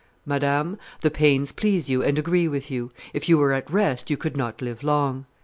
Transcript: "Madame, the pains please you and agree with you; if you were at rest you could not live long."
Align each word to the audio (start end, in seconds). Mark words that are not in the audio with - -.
"Madame, 0.25 0.79
the 1.01 1.11
pains 1.11 1.51
please 1.51 1.87
you 1.87 2.01
and 2.01 2.17
agree 2.17 2.47
with 2.47 2.71
you; 2.71 2.89
if 3.13 3.29
you 3.29 3.37
were 3.37 3.53
at 3.53 3.69
rest 3.69 4.09
you 4.09 4.17
could 4.17 4.35
not 4.35 4.59
live 4.59 4.81
long." 4.81 5.27